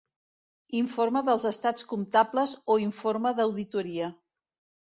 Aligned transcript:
Informe 0.77 1.21
dels 1.27 1.45
estats 1.51 1.87
comptables 1.93 2.57
o 2.77 2.81
informe 2.87 3.35
d'auditoria. 3.41 4.09